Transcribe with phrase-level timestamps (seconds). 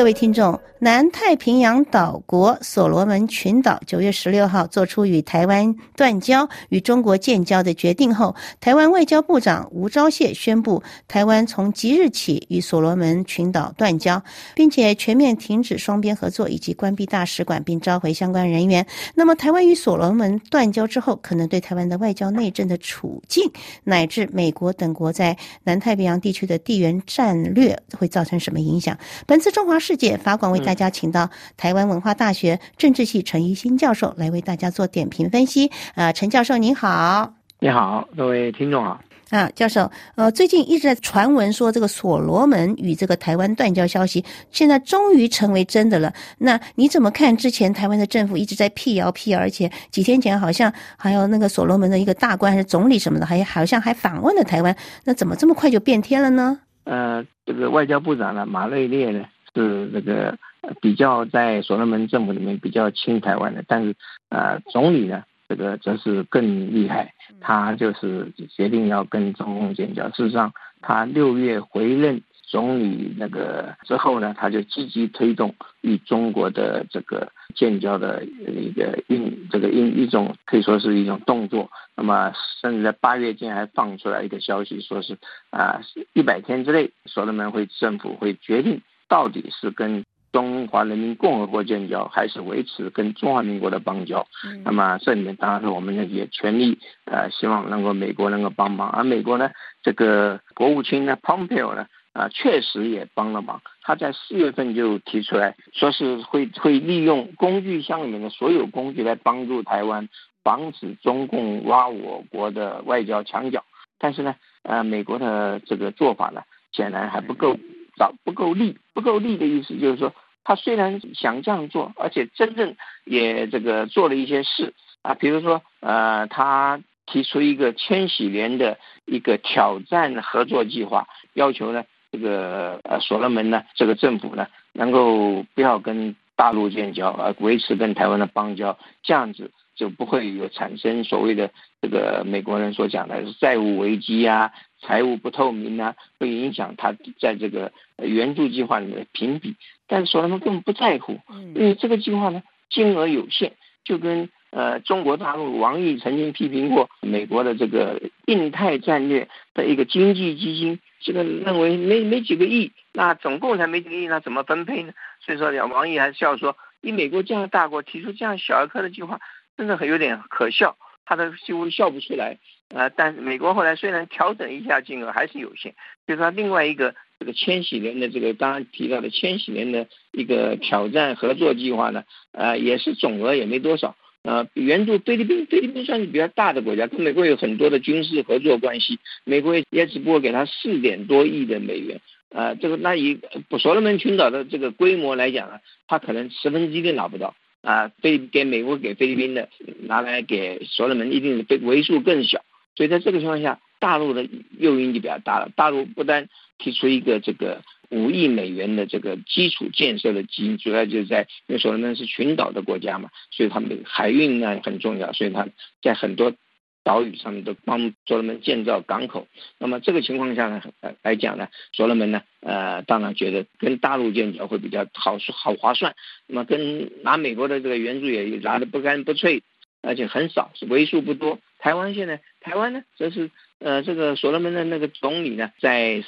[0.00, 14.22] 各位听众，南太平洋岛国所罗门群岛九月十六号做出与台湾断交、与中国建交的决定后，台湾外交部长吴钊燮宣布，台湾从即日起与所罗门群岛断交，
[14.54, 18.86] 并且全面停止双边合作以及关闭大使馆，并召回相关人员。
[19.14, 23.44] 那么，台湾与所罗门断交之后，可能对台湾的外交内政的处境，
[23.84, 28.96] 乃至美国等国在南太平洋地区的地缘战略会造成什么影响？
[29.26, 29.78] 本次中华。
[29.80, 35.68] 世界法广为大家请到台湾文化大学政治系陈怡新教授来为大家做点评分析。
[35.96, 39.00] 啊，陈教授您好，你好，各位听众好。
[39.30, 46.12] 啊，教授，呃，最近一直在传闻说这个所罗门与这个台湾断交消息，现在终于成为真的了。
[46.38, 47.36] 那你怎么看？
[47.36, 54.76] 之前台湾的政府一直在辟谣辟谣，而且几天前好像还有那个所罗门的一个大官还是总理什么的，还好像还访问了台湾。
[55.02, 56.60] 那怎么这么快就变天了呢？
[56.84, 59.24] 呃，这个外交部长呢，马瑞列呢？
[59.52, 60.32] 是那个
[60.80, 63.94] 比较在所罗门政府里面比较亲台湾的，但是
[64.28, 70.08] 呃总理呢，这个则是更厉害，他就是决定要跟中共建交。
[70.10, 81.70] 事实上，他六月回任总理那个之后呢，他就积极推动与中国的这个建交的一个运这个一一种可以说是一种动作。
[81.96, 85.16] 那么甚至在八月间还放出来一个消息，说是
[85.50, 85.80] 啊
[86.12, 88.80] 一百天之内，所罗门会政府会决定。
[89.08, 94.26] 到底是跟中华人民共和国建交，还是维持跟中华民国的邦交？
[94.64, 98.88] 那么这里面当然是我们也全力呃，希望能够美国能够帮忙。
[98.90, 99.50] 而美国呢，
[99.82, 103.60] 这个国务卿呢，Pompeo 呢，啊，确实也帮了忙。
[103.82, 110.08] 他在四月份就提出来说是会会利用工具箱里面的所有工具来帮助台湾，
[110.44, 113.64] 防止中共挖我国的外交墙角。
[113.98, 117.56] 但是呢，呃，美国的这个做法呢，显然还不够。
[117.96, 120.14] 找不够力，不够力的意思就是说，
[120.44, 139.50] 他虽然想这样做，而且真正也这个做了一些事啊，比如说呃，他提出一个千禧年的一个挑战合作计划，要求呢这个呃所罗门呢这个政府呢能够不要跟大陆建交，而维持跟台湾的邦交，这样子。
[139.76, 141.50] 就不会有产生所谓的
[141.80, 149.54] 这个美国人所讲的债务危机啊、财务不透明啊，会影响他在这个援助计划里面的评比。
[149.86, 151.20] 但是所罗门根本不在乎，
[151.54, 153.52] 因为这个计划呢金额有限，
[153.84, 164.92] 就跟呃中国大陆王毅曾经批评过美国的这个印太战略的一个经济基金，这个认为没没几个亿，那总共才没几个亿，那怎么分配呢？
[165.20, 169.20] 所以说，王毅还笑说，以美国这样的大国提出这样小儿科的计划。
[169.56, 170.78] 真的很有点可笑，
[171.10, 172.38] 他的几乎笑不出来
[172.72, 172.88] 啊！
[172.88, 175.74] 但是美国后来虽然调整一下金额，还是有限。
[176.06, 183.96] 就是说另外一个这个千禧年的这个刚刚提到的千禧年的一个挑战合作计划呢，呃，也是总额也没多少。
[184.22, 192.00] 呃，援助菲律宾，菲律宾算是比较大的国家，跟美国有很多的军事合作关系，美国也只不过给他四点多亿的美元。
[192.28, 193.18] 呃，这个那以
[193.58, 197.34] 所罗门群岛的这个规模来讲呢，他可能十分之一都拿不到。
[197.62, 199.48] 啊，菲给美国给菲律宾的
[199.82, 202.42] 拿来给所罗门，一定的为为数更小。
[202.76, 204.28] 所以在这个情况下，大陆的
[204.58, 205.50] 诱因就比较大了。
[205.54, 206.28] 大陆不单
[206.58, 215.48] 提出一个这个五亿美元的这个基础建设的基因，主要就是在因为所罗门是群岛的国家嘛，所以他们的海运呢很重要，所以他
[215.82, 216.34] 在很多。
[216.82, 219.26] 岛屿上面都帮所罗门建造港口，
[219.58, 220.62] 那么这个情况下呢，
[221.02, 225.94] 来讲呢，所罗门呢，呃，当然觉得跟大陆建交会比较好，好划算。
[226.26, 229.42] 那么跟拿美国的这个援助也拿的不干不脆，
[229.82, 231.38] 而且很少，是为数不多。
[231.58, 236.02] 台湾现在，台湾呢，则是呃，这个所罗门的那个总理呢，在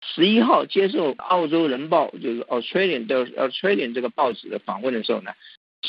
[0.00, 5.32] 十一号接受澳洲人报，就是 Australian 的 Australian 这个报纸的访问的时候呢，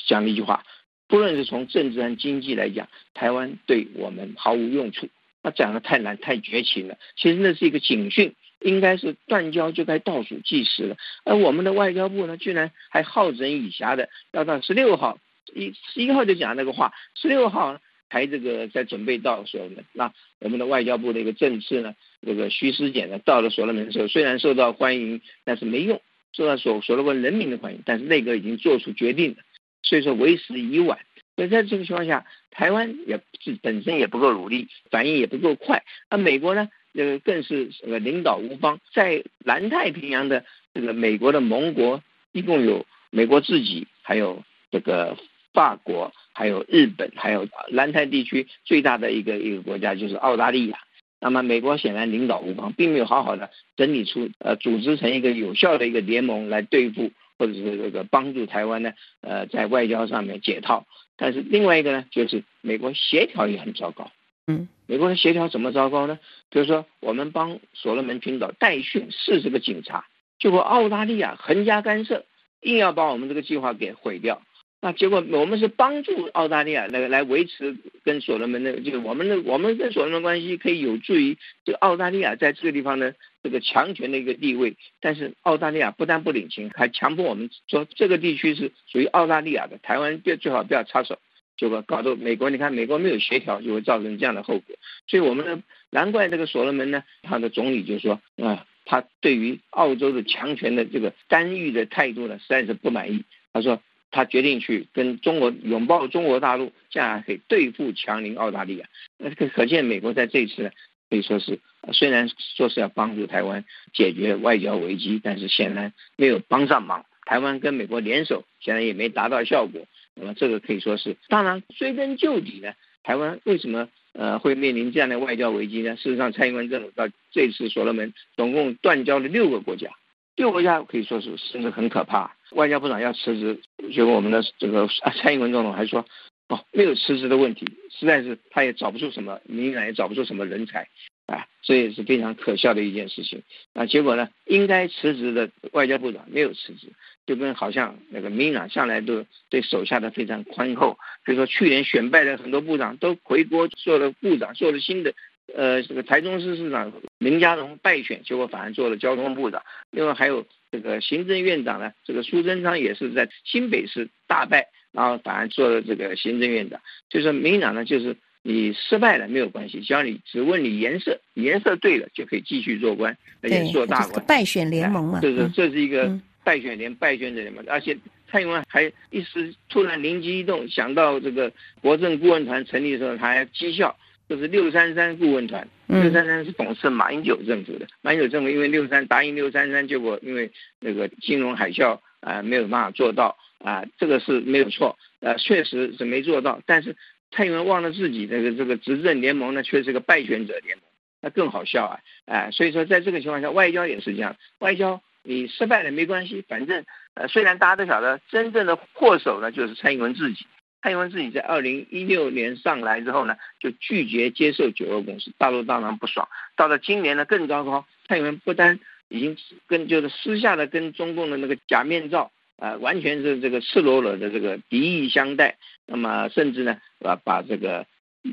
[0.07, 0.65] 讲了一句话。
[1.07, 5.07] 不论是从政治和经济来讲，台湾对我们毫无用处。
[5.43, 6.97] 那讲的太难太绝情了。
[7.15, 10.97] 其实那是一个警讯，应该是断交就该倒数计时了。
[11.23, 15.19] 而我们的外交部呢，居然还好整以暇的要到十六号，
[15.53, 17.79] 一十一号就讲那个话，十六号
[18.09, 19.85] 才这个在准备到所罗门。
[19.93, 21.93] 那我们的外交部的一个政策呢，
[22.25, 26.01] 这个徐思俭呢，到了所罗门的时候，虽然受到欢迎，但是没用，
[26.33, 29.37] 受到所所罗门人民的欢迎，但是内阁已经做出决定了。
[29.85, 30.99] 所以说为时已晚，
[31.35, 35.83] 所以在这个情况下，台湾也是本身也不够努力，反应也不够快。
[36.09, 40.43] 而美国呢，呃，更是这个领导无方，在南太平洋的
[40.73, 42.01] 这个美国的盟国，
[42.31, 45.17] 一共有美国自己，还有这个
[45.53, 50.79] 法国，还有日本，还有南太地区最大的一个一个国家就是澳大利亚。
[51.21, 60.85] 那么美国显然领导无方，并没有好好的整理出呃组织成一个有效的一个联盟来对付或者是这个帮助台湾呢，呃，在外交上面解套。
[61.17, 64.11] 但是另外一个呢，就是美国协调也很糟糕。
[64.47, 66.19] 嗯，美国的协调怎么糟糕呢？
[66.49, 70.05] 比如说，我们帮所罗门群岛代训四十个警察，
[70.39, 72.25] 结果澳大利亚横加干涉，
[72.61, 74.41] 硬要把我们这个计划给毁掉。
[74.85, 83.11] 那结果我们是帮助澳大利亚来来维持跟所罗门的，就是我们的我们跟所罗门关系可以有助于这个澳大利亚在这个地方呢
[83.41, 84.75] 这个强权的一个地位。
[85.01, 91.17] 但是澳大利亚不但不领情，还强迫我们说这个地区是属于澳大利亚的，台湾最最好不要插手。
[91.57, 94.75] 结果搞得美国，你看美国没有协调，就会造成这样的后果。
[95.07, 103.23] 所以我们的难怪这个所罗门呢，他的总理就说啊，他对于澳洲的强权的这个干预的态度呢，实在是不满意。
[103.51, 103.81] 他说
[104.15, 108.87] 他决定去跟中国拥抱中国大陆，这样可以对付强邻澳大利亚。
[109.17, 110.69] 那可可见美国在这次呢，
[111.09, 111.59] 可以说是
[111.91, 117.05] 虽然说是要帮助台湾解决外交危机，但是显然没有帮上忙。
[117.25, 119.85] 台湾跟美国联手，显然也没达到效果。
[120.13, 122.71] 那么这个可以说是，当然追根究底呢，
[123.03, 125.97] 台湾为什么呃会面临这样的外交危机呢？
[125.97, 129.89] 事实上，蔡英文政府到这次所罗门总共断交了六个国家，
[130.35, 132.35] 六个国家可以说是甚至很可怕。
[132.51, 133.59] 外交部长要辞职，
[133.91, 134.87] 结果我们的这个
[135.21, 136.05] 蔡英文总统还说，
[136.49, 140.87] 哦，没有辞职的问题，实在是他也找不出什么，民进党也找不出什么人才，
[141.25, 143.41] 啊，这也是非常可笑的一件事情。
[143.73, 146.87] 那结果呢，应该辞职的外交部长没有辞职。
[147.27, 155.11] 就跟好像那个民党向来都对手下的非常宽厚，比如说去年选败的很多部长都回国做了部长，做了新的，
[155.53, 159.61] 呃，这个台中市市长林佳龙败选，结果反而做了交通部长。
[159.91, 166.79] 另外还有这个行政院长呢，这个苏贞昌也是在新北市大败，然后反而做了这个行政院长。
[167.09, 174.25] 就说民党呢，就是你失败了没有关系，只要你只问你颜色，颜色对了就可以继续做官，而且做大官。
[174.25, 176.19] 败选联盟嘛，这是这是一个。
[176.45, 177.97] 败选联败选者联盟，而且
[178.29, 181.51] 蔡英文还一时突然灵机一动，想到这个
[181.81, 183.97] 国政顾问团成立的时候，他还绩效，
[184.27, 185.67] 就是六三三顾问团。
[185.87, 196.61] 六三三是董事马英九政府的，马英九政府因为六三答应六三三，结果因为那个金融海啸啊，没有办法做到啊，这个是没有错，呃，确实是没做到。
[196.65, 196.95] 但是
[197.31, 200.85] 蔡英文忘了自己这个这个执政联盟呢，却是个败选者联盟，
[201.21, 201.99] 那更好笑啊！
[202.25, 205.01] 哎，所以说在这个情况下，外交也是这样，外交。
[205.27, 206.85] 你失败了没关系，反正
[207.15, 210.45] 呃，虽然大家都晓得真正的祸首呢就是蔡英文自己。
[210.85, 216.29] 蔡英文自己在二零一六年上来之后呢，就拒绝接受九二共识，大陆当然不爽。
[216.55, 218.79] 到了今年呢更糟糕，蔡英文不单
[219.09, 219.35] 已经
[219.65, 225.57] 跟就是私下的跟中共的那个假面罩啊，完全是这个赤裸裸的这个敌意相待。
[225.87, 227.87] 那么甚至呢，啊把这个。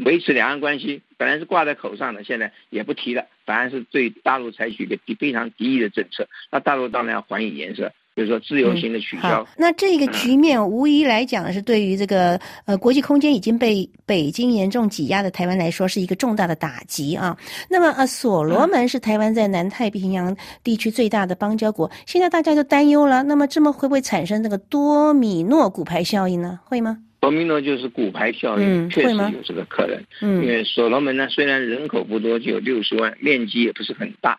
[0.06, 6.28] 维持两岸关系本来是挂在口上的，现在也不提了，反而是对大陆采取一个非常敌意的政策。
[6.50, 9.46] 那大陆当然要还以颜色，比如说自由行的取消。
[9.56, 17.36] 那这个局面无疑来讲是对于这个呃国际空间已经被北京严重挤压的台湾来说是一个重大的打击啊。
[17.70, 23.22] 那么呃，所罗门是台湾在南太平洋地区最大的邦交国，现在大家就担忧了。
[23.22, 26.60] 那么这么会不会产生这个多米诺骨牌效应呢？
[26.64, 26.98] 会吗？
[27.20, 29.96] 多米诺就是骨牌效应，确实有这个可能。
[30.20, 34.36] 嗯，因为所罗门呢，虽然人口不多，只有六十万，面积也不是很大，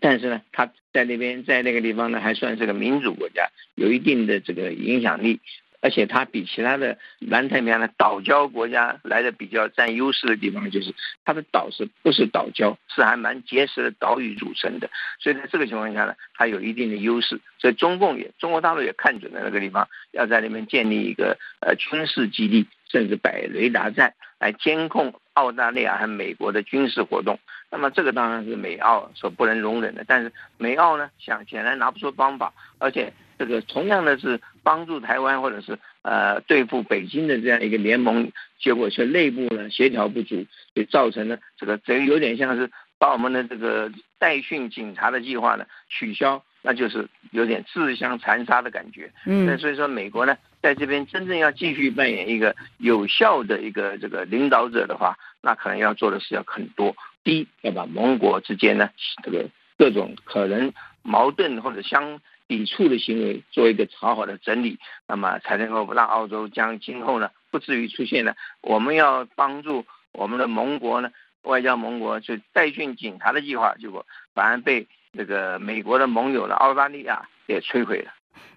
[0.00, 5.40] 但是呢，他在那边，在那个地方呢，还算是个民主国家，有一定的这个影响力。
[5.80, 10.92] 而且它比其他的南太平洋的岛礁国家来的比较占优势的地方，就是
[11.24, 14.90] 它的岛是不是岛礁，是还蛮结实的岛屿组成的。
[15.20, 17.40] 所以在这个情况下呢，它有一定的优势。
[17.58, 27.38] 所以中共也，中国大陆也看准了那个地方，要在那边建立一个呃军事基地，甚至摆雷达站来监控澳大利亚和美国的军事活动。
[27.70, 30.02] 那么这个当然是美澳所不能容忍的。
[30.08, 33.12] 但是美澳呢，想显然拿不出方法，而且。
[33.38, 49.10] 这个同样的是帮助台湾或者是呃对付北京的这样一个联盟，结果却内部呢协调不足，就造成了这个这有点像是把我们的这个代训警察的计划呢取消，那就是有点自相残杀的感觉。
[49.26, 56.94] 嗯，那所以说美国呢在这边真正要继续扮演一个有效的一个这个领导者的话，那可能要做的事要很多。
[57.24, 58.90] 第一，要把盟国之间呢
[59.22, 60.72] 这个各种可能
[61.02, 62.20] 矛盾或者相。
[62.48, 68.34] 抵触的行为做一个好好的整理，那么才能够让澳洲将今后呢不至于出现呢。
[68.62, 71.10] 我们要帮助我们的盟国呢，
[71.42, 78.12] 外交盟国就代训警察的计划，结果反而被这个美国的盟友的澳大利亚给摧毁了。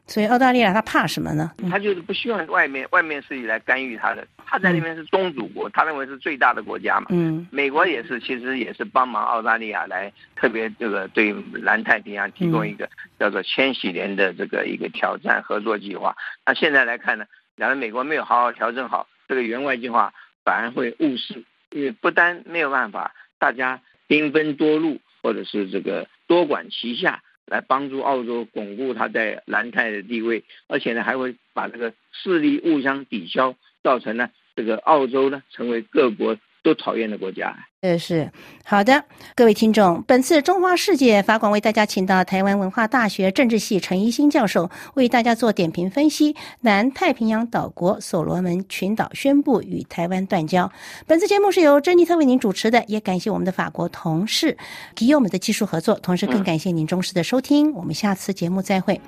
[0.07, 1.51] 所以澳大利亚他怕什么呢？
[1.69, 4.27] 他就是不希望外面外面势力来干预他的。
[4.45, 7.05] 他在那边是宗主国，他认为是最大的国家嘛。
[7.11, 16.13] 嗯，美国也是，其实也是帮忙澳大利亚来特别这个对南太平洋提供一个叫做千禧年的这个一个挑战合作计划。
[16.45, 27.21] 那现在来看呢，假如美国没有好好调整好这个援外计划，反而会误事，因为不单没有办法大家兵分多路，或者是这个多管齐下。
[27.45, 36.37] 来帮助澳洲巩固它在南太的地位，而且呢，还会把这个势力互相抵消，造成呢这个澳洲呢成为各国。
[36.63, 38.31] 都讨厌的国家，呃是
[38.63, 39.03] 好的，
[39.35, 46.35] 各位听众，本次中华世界法广为大家请到台湾文化大学政治系陈一新教授，为大家做点评分析。
[46.61, 50.71] 南太平洋岛国所罗门群岛宣布与台湾断交。
[51.07, 54.55] 本次节目是由珍妮特为您主持的，也感谢我们的法国同事
[54.95, 57.73] 给我们的技术合作，同时更感谢您忠实的收听。
[57.73, 59.01] 我们下次节目再会。